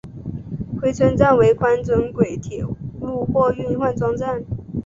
[0.81, 2.65] 珲春站为宽准轨铁
[2.99, 4.43] 路货运换装站。